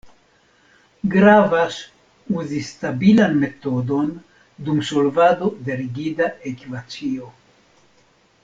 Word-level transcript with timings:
Gravas 1.15 1.75
uzi 2.39 2.61
stabilan 2.69 3.37
metodon 3.43 4.09
dum 4.69 4.83
solvado 4.91 5.53
de 5.69 5.79
rigida 5.83 6.33
ekvacio. 6.55 7.31